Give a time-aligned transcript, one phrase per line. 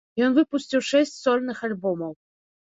[0.27, 2.11] Ён выпусціў шэсць сольных альбомаў.